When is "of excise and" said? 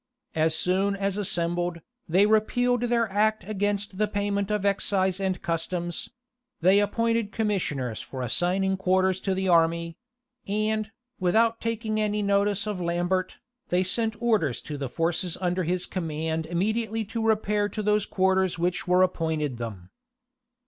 4.49-5.39